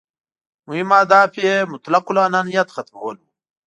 [0.67, 3.27] مهم اهداف یې مطلق العنانیت ختمول وو.